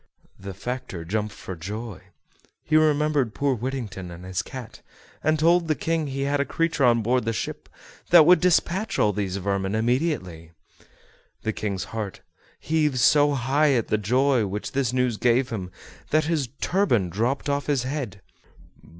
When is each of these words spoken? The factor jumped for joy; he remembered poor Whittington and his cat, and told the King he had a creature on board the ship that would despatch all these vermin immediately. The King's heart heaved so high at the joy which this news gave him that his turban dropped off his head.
The 0.39 0.55
factor 0.55 1.05
jumped 1.05 1.31
for 1.35 1.55
joy; 1.55 2.01
he 2.63 2.75
remembered 2.75 3.35
poor 3.35 3.53
Whittington 3.53 4.09
and 4.09 4.25
his 4.25 4.41
cat, 4.41 4.81
and 5.23 5.37
told 5.37 5.67
the 5.67 5.75
King 5.75 6.07
he 6.07 6.21
had 6.23 6.39
a 6.39 6.43
creature 6.43 6.83
on 6.85 7.03
board 7.03 7.23
the 7.23 7.33
ship 7.33 7.69
that 8.09 8.25
would 8.25 8.39
despatch 8.39 8.97
all 8.97 9.13
these 9.13 9.37
vermin 9.37 9.75
immediately. 9.75 10.53
The 11.43 11.53
King's 11.53 11.83
heart 11.93 12.21
heaved 12.59 12.97
so 12.97 13.35
high 13.35 13.73
at 13.73 13.89
the 13.89 13.99
joy 13.99 14.47
which 14.47 14.71
this 14.71 14.91
news 14.91 15.17
gave 15.17 15.51
him 15.51 15.69
that 16.09 16.23
his 16.25 16.49
turban 16.61 17.09
dropped 17.09 17.47
off 17.47 17.67
his 17.67 17.83
head. 17.83 18.21